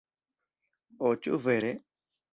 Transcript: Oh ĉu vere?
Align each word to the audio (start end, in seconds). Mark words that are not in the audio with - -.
Oh 1.09 1.13
ĉu 1.27 1.41
vere? 1.47 1.73